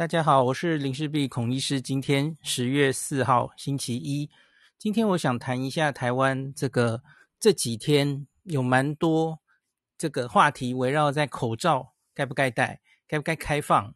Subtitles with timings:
[0.00, 1.78] 大家好，我是林氏璧孔医师。
[1.78, 4.30] 今天十月四号，星期一。
[4.78, 7.02] 今天我想谈一下台湾这个
[7.38, 9.38] 这几天有蛮多
[9.98, 13.94] 这个话题围绕在口罩该不该戴，该不该开放。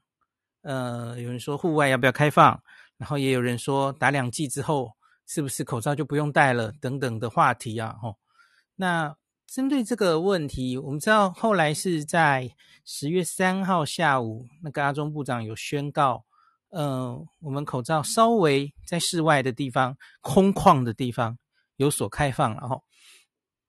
[0.60, 2.62] 呃，有人说户外要不要开放，
[2.98, 4.92] 然后也有人说打两剂之后
[5.26, 7.96] 是不是口罩就不用戴了等等的话题啊。
[8.02, 8.18] 吼，
[8.76, 9.16] 那。
[9.46, 12.50] 针对这个问题，我们知道后来是在
[12.84, 16.24] 十月三号下午，那个阿中部长有宣告，
[16.70, 21.38] 呃，我们口罩稍微在室外的地方、空旷的地方
[21.76, 22.80] 有所开放了哈。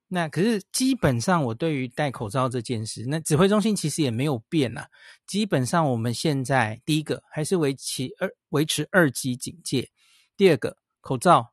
[0.07, 4.85] 那可是基本上，我对于戴口罩这件事，那指挥中心其实也没有变呐。
[5.27, 9.89] 基本上我们现在第一个还是维持二维持二级警戒，
[10.35, 11.51] 第二个口罩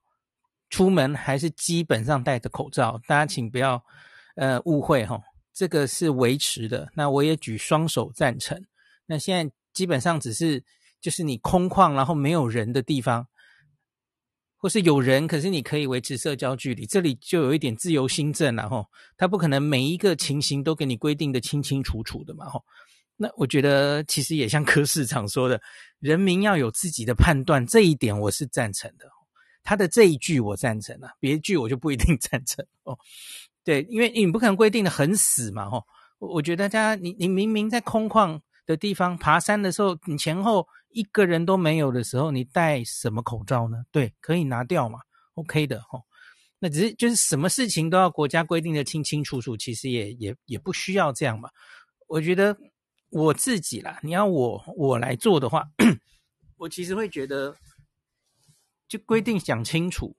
[0.70, 3.84] 出门还是基本上戴着口罩，大家请不要。
[4.36, 5.20] 呃，误会哈，
[5.52, 6.90] 这个是维持的。
[6.94, 8.62] 那我也举双手赞成。
[9.06, 10.62] 那现在基本上只是
[11.00, 13.26] 就是你空旷然后没有人的地方，
[14.56, 18.86] 或是有人，可是你可以维持社交距离，这里就有一点自由心证了哈。
[19.16, 22.60] 它不可能每一个情形都给你规定的清清楚楚的嘛哈。
[23.16, 25.60] 那我觉得其实也像柯市长说的，
[25.98, 29.06] 人民要有自己的判断，这一点我是赞成的。
[29.64, 32.98] 他的这一句我赞成了，别句我就不一定 赞成哦。
[33.64, 35.84] 对，因为你不可能规定的很死嘛，吼。
[36.18, 43.78] 我觉得大家，你你明明在空旷的地方爬山的时候，你前后一个人都没有的时候，你戴什么口罩呢？
[43.90, 45.00] 对，可以拿掉嘛
[45.34, 46.04] ，OK 的，吼。
[46.60, 51.50] 那只是就是什么事情都要国家规定的清清楚楚，其实也也也不需要这样嘛。
[52.06, 52.56] 我觉得
[53.10, 55.68] 我自己啦，你要我我来做的话，
[56.56, 57.56] 我其实会觉得，
[58.86, 60.14] 就规定讲清楚。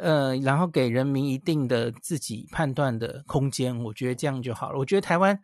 [0.00, 4.78] 呃，然后给人民一定的自己判断的空间，我觉得这样就好了。
[4.78, 5.38] 我觉得台湾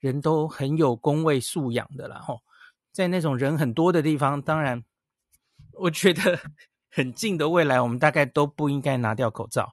[0.00, 2.40] 人都很有公卫素养的啦，吼，
[2.92, 4.84] 在那种人很多的地方，当然，
[5.72, 6.38] 我觉得
[6.92, 9.72] 很近的未来，我们大概都不应该拿掉口罩。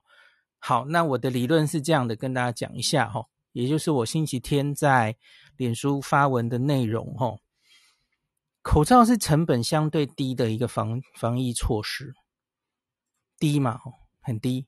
[0.58, 5.14] 好，那我的理论是这样的，跟大家讲一下，吼，也就是我星期天在
[5.58, 7.38] 脸书发文的内容，吼，
[8.62, 12.14] 口罩是成本相对低的一个防防疫措施，
[13.38, 13.99] 低嘛，吼。
[14.20, 14.66] 很低，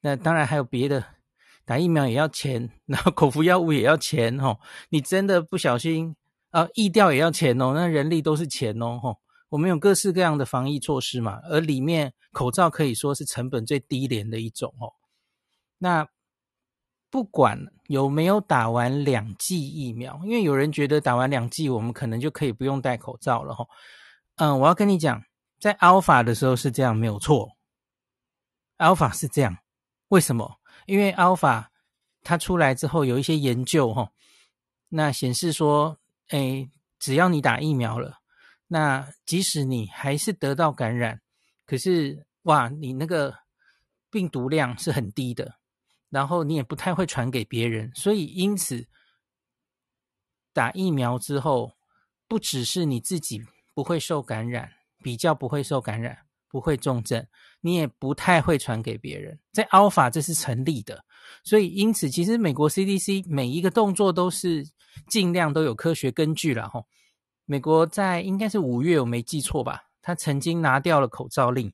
[0.00, 1.04] 那当然还有别的，
[1.64, 4.58] 打疫苗也要钱，然后口服药物也要钱哦。
[4.88, 6.16] 你真的不小心
[6.50, 7.72] 啊，疫调也要钱哦。
[7.74, 9.16] 那人力都是钱哦，吼。
[9.50, 14.92] 我们有各式各样的防疫措施嘛，而里面口罩可以说是成本最低廉的一种哦。
[15.78, 16.06] 那
[17.10, 23.66] 不管有没有打完两剂疫苗，因为有人觉得打完两剂我们可能就可以不用戴口罩了吼。
[24.36, 25.22] 嗯，我要跟你讲，
[25.58, 27.57] 在 Alpha 的时候是这样，没有错。
[28.78, 29.58] Alpha 是这样，
[30.08, 30.60] 为什么？
[30.86, 31.66] 因为 Alpha
[32.22, 34.12] 它出来之后有一些研究哈，
[34.88, 38.20] 那显示说，诶，只要你打疫苗了，
[38.68, 41.20] 那即使你还是得到感染，
[41.66, 43.36] 可是哇，你那个
[44.10, 45.58] 病毒量是很低的，
[46.08, 48.86] 然后你也不太会传给别人，所以因此
[50.52, 51.76] 打疫苗之后，
[52.26, 53.44] 不只是你自己
[53.74, 54.72] 不会受感染，
[55.02, 56.27] 比较不会受感染。
[56.48, 57.24] 不会重症，
[57.60, 59.38] 你也不太会传给别人。
[59.52, 61.04] 在 Alpha 这是成立的，
[61.44, 64.64] 所以因此其实美国 CDC 每一个动作都是
[65.08, 66.82] 尽量都有科学根据了哈。
[67.44, 69.84] 美国在应该是五月，我没记错吧？
[70.02, 71.72] 他曾经拿掉了口罩令，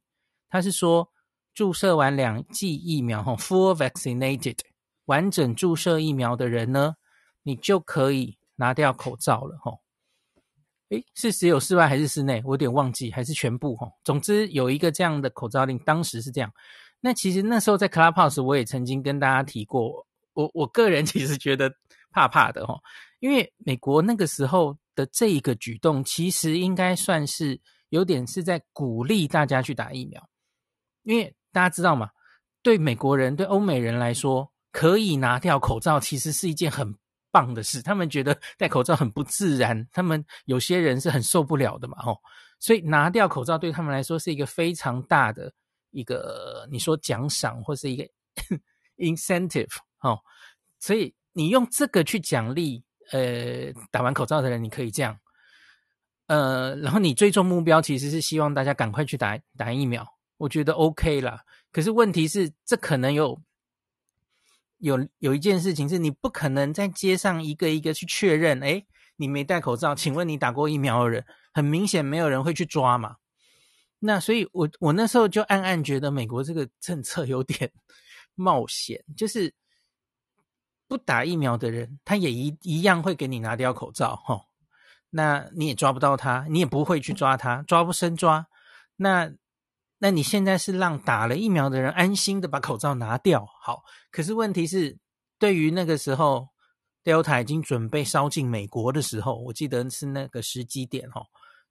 [0.48, 1.08] 他是说
[1.54, 4.58] 注射完两剂疫苗哈，full vaccinated
[5.04, 6.94] 完整注射疫苗的人呢，
[7.42, 9.72] 你就可以拿掉口罩了哈。
[10.90, 12.42] 诶，是只有室外还是室内？
[12.44, 13.88] 我有点忘记，还是全部哈。
[14.04, 16.52] 总之有一个这样的口罩令，当时是这样。
[17.00, 21.72] 那其实那时候在 Clubhouse 我也曾经跟大家提过，我我个人 其实觉得
[22.10, 22.78] 怕怕的哈，
[23.20, 30.28] 因为美国那个时候的这一个举动，其实应该算是有点是在鼓励大家去打疫苗，
[31.02, 32.08] 因为大家知道嘛，
[32.62, 36.94] 对美国人、对欧美人来说，可以拿掉口罩，其实是一件很
[37.34, 42.16] 棒的事，他们觉得戴口罩很不自然，他们有些人是很受不了的嘛，吼，
[42.60, 45.52] 所以拿掉口罩对他们来说是一个非常大的
[45.90, 48.04] 一个，你说奖赏或是一个
[48.98, 50.16] incentive，哦，
[50.78, 52.80] 所以你用这个去奖励，
[53.10, 55.18] 呃，打完口罩的人，你可以这样，
[56.28, 60.06] 呃，然后你最终目标其实是希望大家赶快去打打疫苗，
[60.36, 61.42] 我觉得 OK 啦。
[61.72, 63.36] 可是问题是，这可能有。
[64.84, 68.86] 有有一件事情是你不可能在街上一个一个去确认，诶，
[69.16, 73.16] 你没戴口罩，请问你打过疫苗的人，很明显没有人会去抓嘛。
[74.00, 77.72] 那所以我我那时候就暗暗觉得美国这个政策有点
[78.36, 79.54] 冒险，就是
[80.86, 84.44] 不打疫苗的人，他也一一样会给你拿掉口罩，齁。
[85.08, 88.46] 那你也抓不到他，你也不会去抓他，抓不生抓。
[88.96, 89.32] 那
[89.98, 93.82] 那你现在是让打了疫苗的人安心的把口罩拿掉，好。
[94.10, 94.98] 可是问题是，
[95.38, 96.48] 对于那个时候
[97.02, 101.24] Delta 已经准备烧进美国的时候，我记得是那个时机点，哦，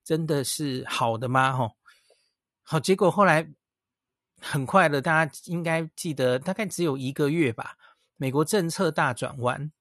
[0.03, 1.51] 真的是好的吗？
[1.51, 1.71] 哈，
[2.63, 3.47] 好，结果后来
[4.39, 7.75] 很快的，大家应该记得，大概只有一个月吧，
[8.15, 9.71] 美国政策大转弯，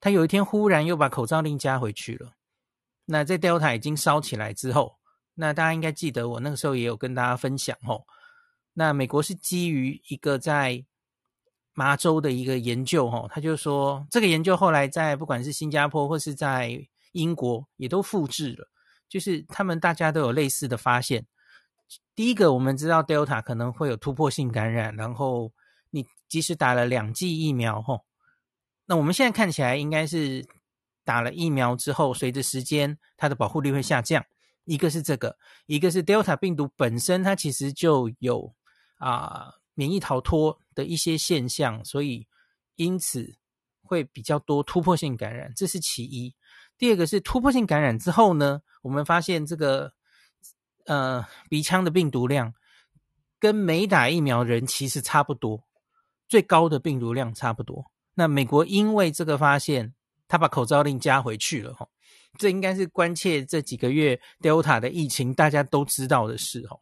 [0.00, 2.32] 他有一天忽然又把口罩令加回去了。
[3.04, 4.96] 那在 Delta 已经烧起来之后。
[5.38, 8.06] 那大家应该记得，我那个时候也有跟大家分享吼。
[8.72, 10.84] 那美国是基于一个在
[11.74, 18.68] 麻州的一个研究吼，他就说这个研究后来在不管是新加坡或是在英国也都复制了，
[19.08, 21.26] 就是他们大家都有类似的发现。
[22.14, 25.52] 第一个，我们知道 Delta 可能会有突破性感染，然后
[25.90, 28.04] 你即使打了两剂疫苗吼，
[28.86, 30.46] 那我们现在看起来应该是
[31.04, 34.24] 打了疫苗之后，随着时间它的保护力会下降。
[34.66, 38.54] 一个是这个，一个是 Delta 病毒本身，它其实就有
[38.98, 42.26] 啊免疫逃脱的一些现象，所以
[42.74, 43.36] 因此
[43.82, 46.34] 会比较多突破性感染，这是其一。
[46.76, 49.92] 第二个是突破性感染之后呢，我们发现这个
[50.84, 52.52] 呃鼻腔的病毒量
[53.38, 55.64] 跟没打疫苗人其实差不多，
[56.28, 57.90] 最高的病毒量差不多。
[58.14, 59.94] 那美国因为这个发现，
[60.26, 61.88] 他把口罩令加回去了哈。
[62.38, 66.80] 这应该是关切这几个月 Delta 的疫情，大家都知道的事哦。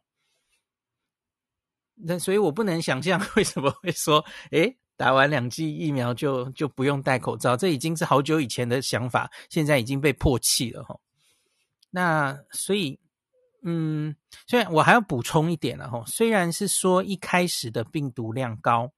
[1.95, 10.99] 那所以我不能想象为什么会说，诶，打完两剂疫苗就就不用戴口罩，这已经是好久以前的想法，现在已经被破弃了哈。
[11.89, 12.99] 那所以，
[13.63, 14.13] 嗯，
[14.45, 18.91] 虽然我还要补充一点了哈，虽然是说一开始的病毒量高，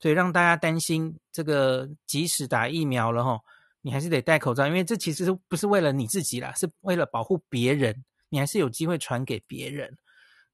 [0.00, 3.38] 所以让大家担心这个，即使打疫苗了哈。
[3.86, 8.02] 你还是得戴口罩，因为这其实不是为了你自己啦，是为了保护别人。
[8.30, 9.94] 你还是有机会传给别人。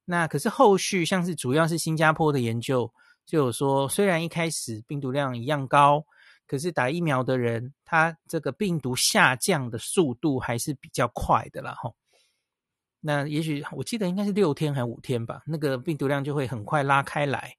[0.05, 2.93] 那可是后续像是主要是新加坡的研究
[3.25, 6.05] 就有说，虽然一开始病毒量一样高，
[6.49, 11.73] 可是打疫苗的人他这个病毒下降的速度还是比较快的啦。
[11.81, 11.95] 吼，
[12.99, 17.55] 那也许我记得应该是六天还是五天吧，那个病毒量就会很快拉开来。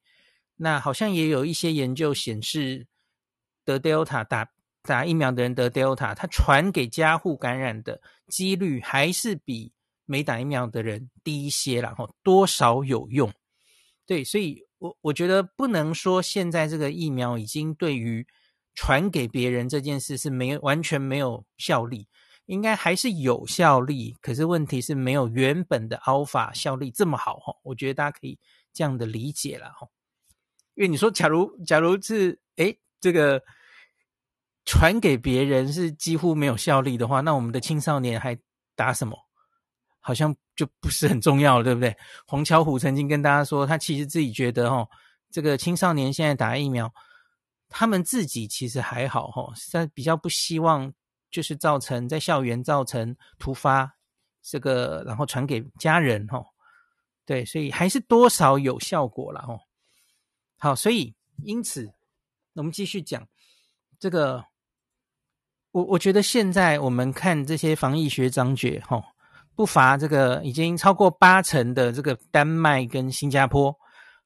[0.57, 2.85] 那好像也有一些研究显示，
[3.63, 4.51] 得 Delta 打。
[4.83, 9.71] 打疫苗的人得 Delta，他传给家户感染的几率还是比
[10.05, 13.31] 没打疫苗的人低一些啦，然后多少有用。
[14.07, 18.25] 对，所以我我觉得不能说现在这个疫苗已经对于
[18.73, 22.07] 传给别人这件事是没完全没有效力，
[22.47, 24.17] 应该还是有效力。
[24.19, 27.55] 可是问题是没有原本的 Alpha 效力这么好哈。
[27.63, 28.39] 我觉得大家可以
[28.73, 29.87] 这样的理解了哈。
[30.73, 33.43] 因为你说假如假如是诶这个。
[34.65, 38.37] 传给别人是几乎没有效力的话，那我们的青少年还
[38.75, 39.17] 打什么？
[40.03, 41.95] 好像就不是很重要了，对不对？
[42.25, 44.89] 黄巧虎曾经跟大家说，他其实自己觉得，哦，
[45.29, 46.91] 这个青少年现在打疫苗，
[47.69, 50.91] 他们自己其实还好，哈，但比较不希望
[51.29, 53.95] 就是造成在校园造成突发
[54.41, 56.43] 这个，然后传给家人，哈，
[57.23, 59.59] 对，所以还是多少有效果了，哈。
[60.57, 61.93] 好，所以因此，
[62.53, 63.27] 我们继续讲
[63.99, 64.43] 这个。
[65.71, 69.01] 我我觉得现在我们看这些防疫学长姐，吼，
[69.55, 73.73] 不乏这个已经超过八成的这个丹麦跟新加坡，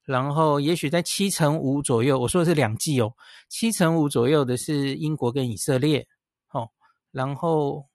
[0.04, 3.12] 然后也许在七成五左右，我说的是两剂哦，
[3.48, 6.08] 七成五左右的是英国跟以色列，
[6.48, 6.68] 吼，
[7.12, 7.86] 然后，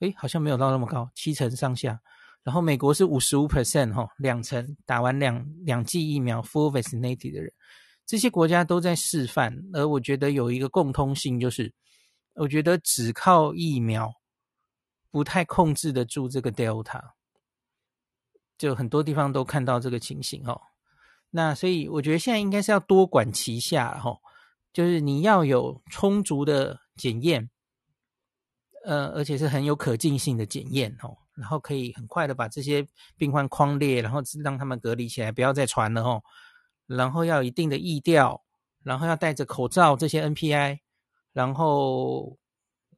[0.00, 2.00] 诶，好像没有到那么高，七成上下，
[2.42, 7.52] 然后美国是五十五 percent，吼，两成打完两两剂疫苗 full vaccinated 的人，
[8.04, 11.72] 这些国家都在示范，而我觉得有一个共通性就是。
[12.36, 14.14] 我觉得只靠疫苗
[15.10, 17.02] 不太控制得住这个 Delta，
[18.58, 20.60] 就很多地方都看到这个情形哦。
[21.30, 24.18] 那所以我觉得现在应该是要多管齐下哈，
[24.72, 27.50] 就是你要有充足的检验，
[28.84, 36.22] 呃，而且是很有可进性的检验哦，然后可以很快的把这些病患框列，然后让他们隔离起来，不要再传了哦。
[36.86, 38.44] 然后要有一定的疫调，
[38.82, 40.80] 然后要戴着口罩，这些 NPI。
[41.36, 42.38] 然后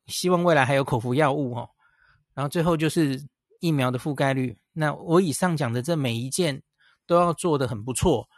[0.06, 1.68] 希望未来还有口服药物哦，
[2.34, 3.20] 然后最后就是
[3.58, 4.56] 疫苗的覆盖率。
[4.74, 6.62] 那我以上讲的这每一件
[7.04, 8.28] 都要做得很不错，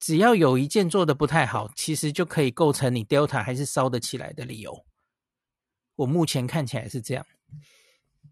[0.00, 4.86] 只要有一件做得不太好，其实就可以构成你 Delta 还是烧得起来的理由。
[5.96, 7.26] 我目前看起来是这样。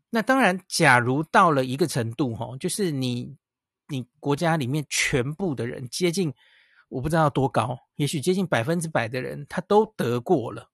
[0.09, 3.37] 那当然，假如到了一个程度哈，就是你
[3.89, 6.33] 你国家里面全部的人接近。
[6.89, 10.71] 我不知道多高，也许接近百分之百的人他都得过了，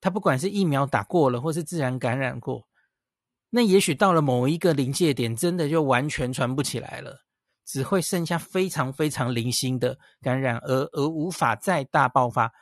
[0.00, 2.68] 他不管是疫苗打过了，或是自然感染过，
[3.50, 7.24] 那也许到了某一个临界点，真的就完全传不起来了，
[7.64, 12.52] 只会剩下非常非常零星的感染，而而无法再大爆发。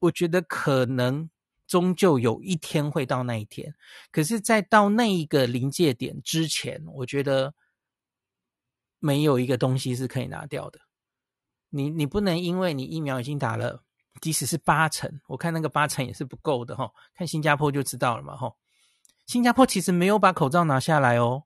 [0.00, 1.28] 我觉得可能
[1.66, 3.74] 终究有一天会到那一天，
[4.10, 7.54] 可是，在到那一个临界点之前，我觉得
[8.98, 10.80] 没有一个东西是可以拿掉的。
[11.70, 13.82] 你你不能因为你疫苗已经打了，
[14.20, 16.90] 即使是八成，我看那个八成也是不够的齁。
[17.14, 18.54] 看新加坡就知道了嘛齁。
[19.26, 21.44] 新加坡其实没有把口罩拿下来哦。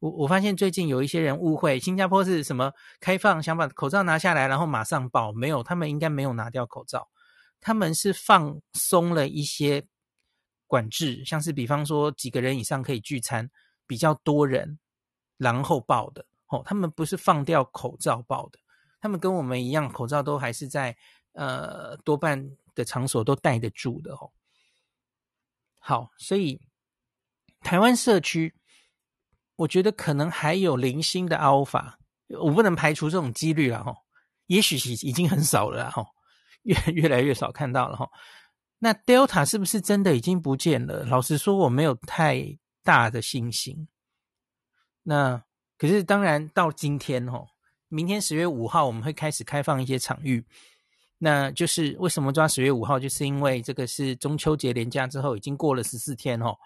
[0.00, 5.32] 我我发现最近有一些人误会新加坡是什么开放，想把口罩拿下来，然后马上报。
[5.32, 7.08] 没有，他们应该没有拿掉口罩，
[7.60, 9.86] 他们是放松了一些
[10.66, 13.48] 管制，像是比方说几个人以上可以聚餐，
[13.86, 14.78] 比较多人，
[15.38, 16.26] 然后报的。
[16.48, 18.58] 哦，他们不是放掉口罩报的。
[19.02, 20.96] 他们跟我们一样，口罩都还是在
[21.32, 24.30] 呃多半的场所都戴得住的哦。
[25.80, 26.60] 好，所以
[27.62, 28.54] 台湾社区，
[29.56, 33.92] 我觉得可能还有零星的阿尔法，我不能排除这种几率了哈。
[34.46, 36.06] 也许已已经很少了哈，
[36.62, 38.08] 越越来越少看到了哈。
[38.78, 41.04] 那 Delta 是不是真的已经不见了？
[41.06, 43.88] 老实说，我没有太大的信心。
[45.02, 45.42] 那
[45.76, 47.48] 可是当然到今天哈。
[47.92, 50.42] 明天十月五号，我们会开始开放一些场域。
[51.18, 56.56] 那就是为什么抓十月五号，就是因为这个是中秋节连假之后，已经过了十四天哦。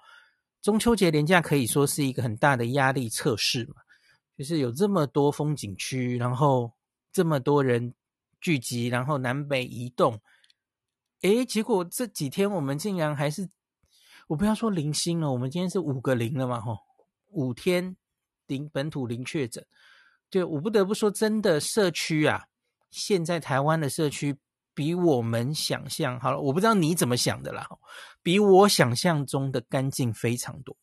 [0.63, 3.75] 中秋节连假可以说是一个很大的压力测试嘛，
[4.39, 6.73] 就是有这么多风景区，然后
[7.13, 7.93] 这么多人
[8.41, 10.21] 聚集，然后南北移动。
[11.23, 13.49] 诶，结果这几天我们竟然还是，
[14.29, 16.79] 我不要说零星了，我们今天是五个零了嘛，吼，
[17.33, 17.97] 五天
[18.47, 19.67] 零本土零确诊。
[20.29, 22.47] 对我不得不说，真的社区啊，
[22.91, 24.37] 现在台湾的社区
[24.75, 27.67] 比我们想象好了，我不知道你怎么想的啦，
[28.23, 30.77] 比我想象中的干净非常多。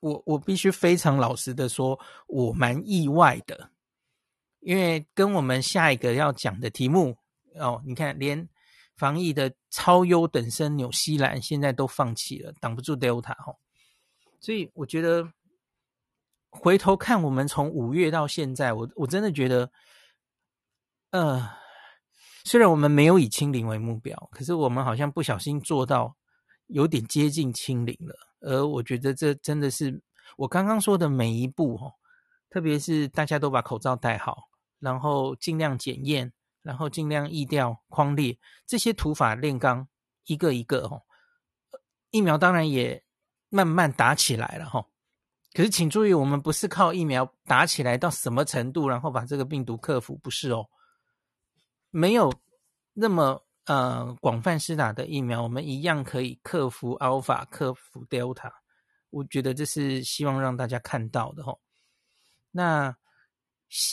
[0.00, 3.70] 我我必须非常老实的说，我蛮意外的，
[4.58, 7.16] 因为跟我们下一个要讲的题目
[7.54, 8.48] 哦，你看，连
[8.96, 13.56] 防疫的超优等生纽西兰现在都放弃了，挡不住 Delta 哦，
[14.40, 15.32] 所以我觉得。
[16.62, 19.72] 回头看，我们从五月到现在，我我真的觉得，
[21.10, 21.50] 呃，
[22.44, 26.14] 虽然我们没有以清零为目标，可是我们好像不小心做到
[26.66, 28.14] 有点接近清零了。
[28.40, 30.02] 而我觉得这真的是
[30.36, 31.94] 我刚刚说的每一步哦，
[32.50, 34.50] 特别是大家都把口罩戴好，
[34.80, 39.88] 然后尽量检验，然后尽量疫调框列这些土法炼钢，
[40.26, 41.04] 一个一个哦，
[42.10, 43.02] 疫苗当然也
[43.48, 44.84] 慢慢打起来了哈。
[45.52, 50.64] 可是，请注意，我们不是靠疫苗打起来到什么程度，然后把这个病毒克服，不是哦。
[51.90, 52.32] 没有
[52.92, 58.52] 那么呃广泛施打的疫苗，我们一样可以克服 Alpha，克服 Delta。
[59.10, 61.58] 我觉得这是希望让大家看到的哦。
[62.52, 62.96] 那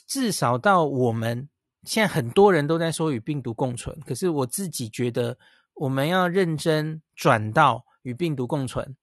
[0.08, 1.50] 至少到我们
[1.86, 5.36] 现在很多人都在说与病毒共存，可是我自己觉得
[5.74, 8.96] 我们要认真转到与病毒共存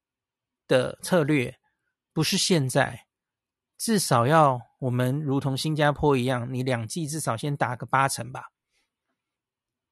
[0.68, 1.52] 的策略。
[2.14, 3.06] 不是现在，
[3.76, 8.52] 至少要我们如同新加坡一样，你两剂至少先打个八成吧。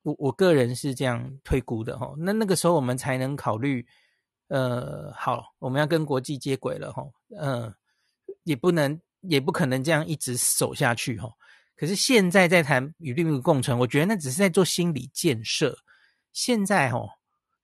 [0.02, 2.14] 我我个人是这样推估的哈。
[2.16, 3.84] 那那个时候我们才能考虑，
[4.46, 7.02] 呃，好，我们要跟国际接轨了哈。
[7.36, 7.74] 呃，
[8.44, 11.28] 也不能，也不可能这样一直走下去哈。
[11.74, 15.76] 可是现在在谈与病毒共存，我觉得那只是在做心理建设。
[16.32, 17.00] 现在哈，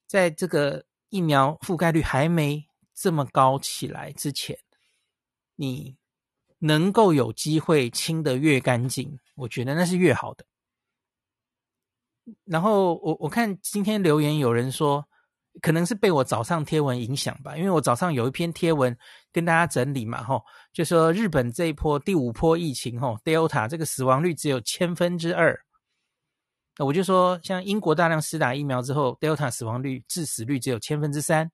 [0.08, 2.64] 在这个疫苗覆盖率还没。
[3.00, 4.58] 这么高起来之前，
[5.54, 5.96] 你
[6.58, 10.44] 能够有机会清得越干净，我觉得那是越好的。
[12.44, 15.06] 然后我我看今天留言有人说，
[15.62, 18.96] 可能是被我早上贴文影响吧，因为我早上有一篇贴文
[19.32, 25.58] 跟大家整理嘛，吼，就说日本这一波第五波疫情，吼，Delta 这个死亡率只有千分之二。
[26.76, 31.50] 那我就说，像英国大量施打疫苗之后，Delta 死亡率致死率只有千分之三。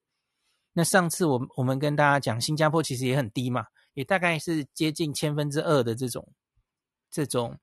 [0.74, 3.64] 那上次我我们跟大家讲，新加坡其实也很低嘛，
[3.94, 6.28] 也大概是接近千分之二的这种
[7.10, 7.56] 这种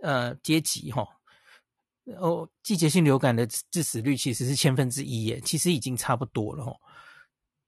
[0.00, 1.06] 呃阶级哈。
[2.18, 6.72] 哦，季节性流感的致死率其实是千分之一耶，其实已经差不多了哈。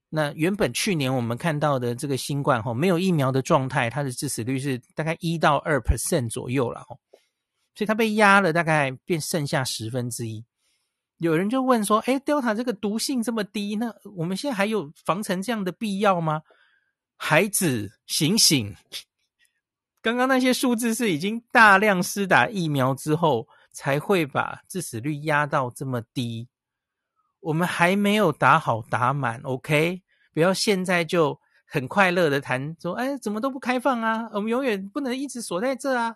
[0.08, 6.96] 那原本去年我们看到的这个新冠哈，没有疫苗的状态，它的致死率是大概一到二 percent 左右了哈，
[7.74, 10.42] 所以它被压了，大概变剩下十分之一。
[11.18, 16.42] 有人就问说：“哎，Delta 这个毒性这么低，那我们现在还有防成这样的必要吗？”
[17.16, 18.74] 孩子，醒醒！
[20.00, 26.48] 刚刚那些数字是已经大量施打疫苗之后才会把致死率压到这么低。
[27.40, 30.02] 我们还没有打好打满，OK？
[30.32, 34.30] 不要现在就很快乐的谈说，哎，怎么都不开放啊？
[34.32, 36.14] 我们永远不能一直锁在这啊！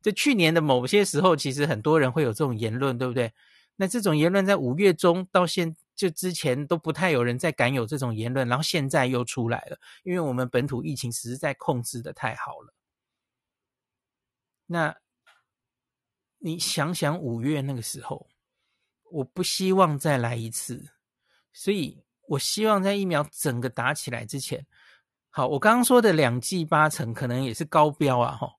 [0.00, 3.32] 在去年的某些时候，其实很多人会有这种言论，对不对？
[3.80, 12.74] 那这种言论在五月中到现就之前都不太有人再敢有这种言论，然后现在又出来了，因为我们本土疫情实在控制得太好了。
[14.66, 14.94] 那
[16.40, 18.28] 你想想五月那个时候，
[19.04, 20.90] 我不希望再来一次，
[21.50, 24.66] 所以我希望在疫苗整个打起来之前，
[25.30, 28.52] 好，我刚刚说的两剂八成可能也是高标啊，哈，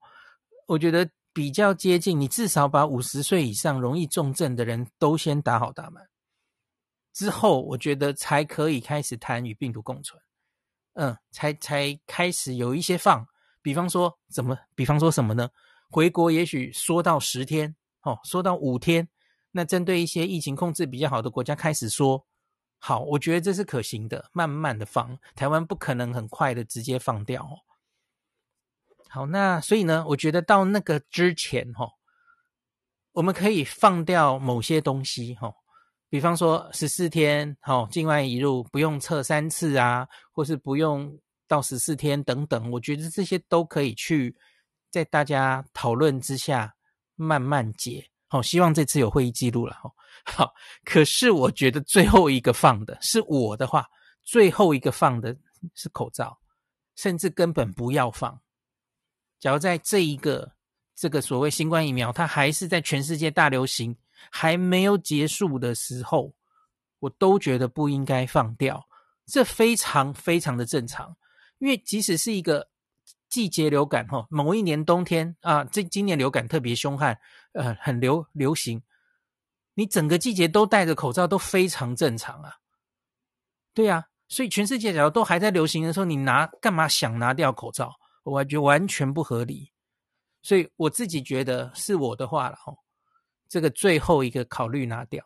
[0.66, 1.08] 我觉得。
[1.34, 6.08] 比较接近，你至少把五十岁以上容易重症的人都先打好打满，
[7.14, 10.22] 之后我觉得才可以开始谈与病毒共存，
[10.94, 13.26] 嗯，才才开始有一些放，
[13.62, 15.50] 比方说怎么，比方说什么呢？
[15.90, 19.08] 回国也许说到十天，哦，说到五天，
[19.52, 22.26] 那针对一些疫情控制比较好的国家开始说，
[22.78, 27.48] 好，我觉得这是可行的，慢慢的放，台湾不可能很快的直接放掉。
[29.14, 31.86] 好，那所以呢，我觉得到那个之前，哈，
[33.12, 35.54] 我们可以放掉某些东西，哈，
[36.08, 41.14] 比方说十四天，哈，境外移入不用测三次啊，或是不用
[41.46, 44.34] 到十四天等等，我觉得这些都可以去
[44.90, 46.74] 在大家讨论之下
[47.16, 48.10] 慢慢解。
[48.30, 49.92] 好，希望这次有会议记录了，哈。
[50.24, 50.54] 好，
[50.86, 53.86] 可是我觉得最后一个放的是我的话，
[54.24, 55.36] 最后一个放的
[55.76, 56.40] 是口罩，
[56.96, 58.40] 甚至根本不要放。
[59.42, 60.54] 假如在这一个
[60.96, 63.98] 这个所谓新冠疫苗，它还是在全世界大流行
[64.30, 66.32] 还没有结束的时候，
[67.00, 68.88] 我都觉得不应该放掉，
[69.26, 71.18] 这非常非常的正常。
[71.58, 72.70] 因为即使是一个
[73.30, 77.20] 季节流感，哈，某一年冬天啊，这今年流感特别凶悍，
[77.54, 78.84] 呃，很流流行，
[79.74, 82.58] 你整个季节都戴着口罩都非常正常啊。
[83.74, 87.92] 对呀，所以全世界假如都还在流行的时候，你拿干嘛想拿掉口罩？
[88.24, 89.72] 我觉得完全不合理，
[90.44, 92.78] 所以我自己觉得是我的话了吼，
[93.50, 95.26] 这个最后一个考虑拿掉。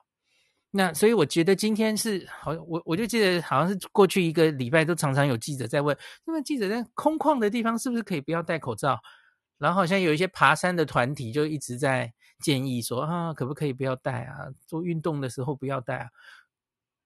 [0.71, 8.97] 那所以我觉得今天是好，我我就记得好像是过去一个礼拜都常常有记者在问，那么记者在空旷的地方是不是可以不要戴口罩？
[9.57, 14.47] 然后好像有一些爬山的团体就一直在建议说啊，可不可以不要戴啊？
[14.65, 16.09] 做运动的时候不要戴啊？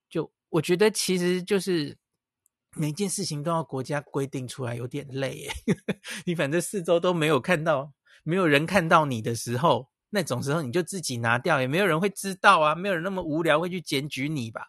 [0.07, 1.97] 就我觉得其实就是。
[2.75, 5.51] 每件事情都要国家规定出来，有点累耶。
[6.25, 7.91] 你反正四周都没有看到，
[8.23, 14.67] 没有人看到你的时候，那种时候你就自己拿掉，也没有人会知道啊，没有人那么无聊会去检举你吧。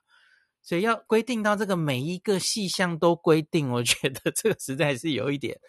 [0.62, 5.60] 所以要规定到这个每一个细项都规定，我觉得这个实在是有一点，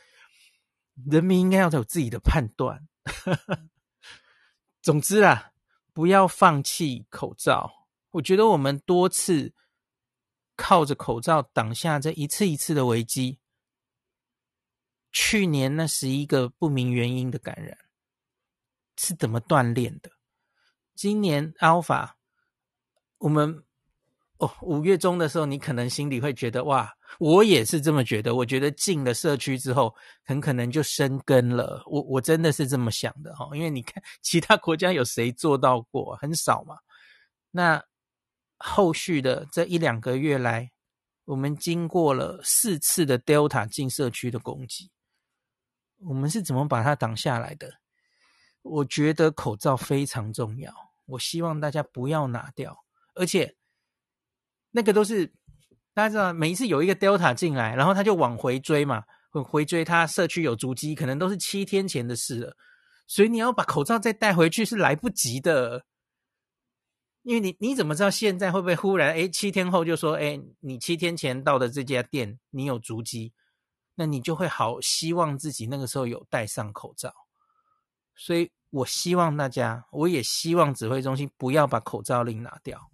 [1.10, 2.88] 人民应该要有自己的判断。
[4.82, 5.52] 总之啊，
[5.94, 7.72] 不要放弃口罩。
[8.12, 9.54] 我觉得我们多次。
[10.62, 13.40] 靠着口罩挡下这一次一次的危机。
[15.12, 17.76] 去年那十一个不明原因的感染
[18.96, 20.12] 是怎么锻炼的？
[20.94, 22.12] 今年 Alpha，
[23.18, 23.64] 我们
[24.38, 28.36] 哦五月中的时候，你可能心里会觉得哇，我也是这么觉得。
[28.36, 31.82] 我觉得进了社区之后，很可能就生根了。
[31.88, 36.16] 我我真的是这么想的哈，因为你看其他国家有谁做到过？
[36.18, 36.78] 很少嘛。
[37.50, 37.84] 那。
[38.64, 40.72] 后续的这一两个月来，
[41.26, 44.92] 我们经过了四次的 Delta 进社区的攻击，
[46.00, 47.74] 我们是怎么把它挡下来的？
[48.62, 50.74] 我觉得口罩非常重要，
[51.06, 53.56] 我希望大家不要拿掉，而且
[54.72, 55.28] 那个都是
[55.94, 62.56] 大家知道，每一次有一个 Delta 进来，然后他就往回追嘛，回追他社区有足迹，可能都是七天前的事了，
[63.08, 65.86] 所以你要把口罩再带回去是来不及的。
[67.24, 73.34] 因为你你怎么知道现在会不会忽然哎七天后就说哎你七天前到的这家店你有足迹，
[73.96, 77.14] 那你就会好希望自己那个时候有戴上口罩。
[78.16, 82.92] 所以我希望大家，我也希望指挥中心不要把口罩令拿掉。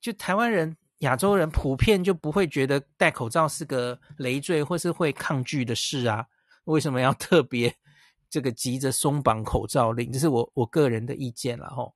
[0.00, 6.26] 就台湾人、亚洲人普遍就不会觉得戴口罩是个累赘或是会抗拒的事啊？
[6.64, 7.74] 为什么要特别
[8.28, 10.12] 这个急着松绑口罩令？
[10.12, 11.94] 这是我我个人的意见了吼。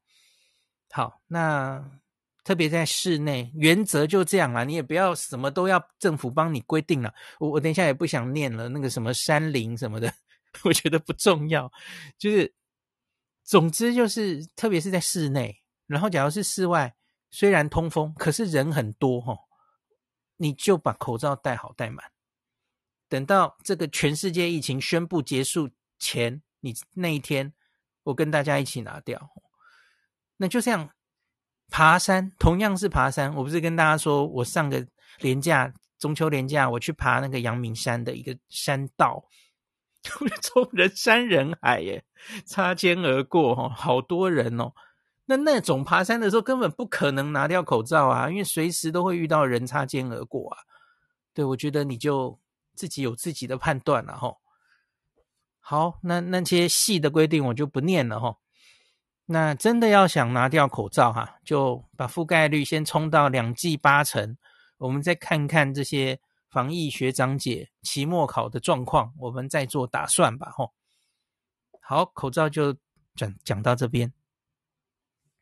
[0.95, 1.85] 好，那
[2.45, 4.63] 特别在室内，原则就这样啦。
[4.63, 7.13] 你也不要什么都要政府帮你规定了。
[7.41, 10.15] 我我等一下也不想念了，那个什么山林什么的，
[10.63, 11.69] 我觉得不重要。
[12.17, 12.55] 就是，
[13.43, 16.95] 总之就是，特别是在室内，然后假如是室外，
[17.29, 19.37] 虽然通风，可是人很多齁，
[20.37, 22.09] 你就把口罩戴好戴满。
[23.09, 27.53] 等到这个全世界疫情宣布结束前，你那一天，
[28.05, 29.33] 我跟大家一起拿掉。
[30.37, 30.91] 那就这样，
[31.71, 34.87] 爬山，同样是爬山，我不是跟大家说我上个
[35.21, 39.25] 连假，中秋连假我去爬那个阳明山的一个山道，
[40.43, 42.05] 从人山人海耶，
[42.45, 44.73] 擦肩而过哈，好多人哦。
[45.27, 50.59] 那那种爬山的时候根本不可能拿掉口罩啊，因为随时都会遇到人擦肩而过啊。
[51.33, 52.39] 对，我觉得你就
[52.75, 54.35] 自己有自己的判断了哈。
[55.61, 58.37] 好，那那些细的规定我就不念了哈。
[59.27, 64.37] 那真的要想拿掉口罩哈，就把覆盖率先冲到两季八成，
[64.77, 70.73] 我们再看看这些防疫学长姐期末考的状况，我们再做打算吧吼。
[71.81, 72.75] 好，口罩就
[73.15, 74.13] 讲讲到这边。